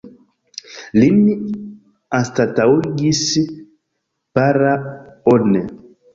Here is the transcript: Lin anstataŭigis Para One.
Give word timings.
Lin 1.01 1.19
anstataŭigis 2.21 3.21
Para 4.41 4.75
One. 5.37 5.65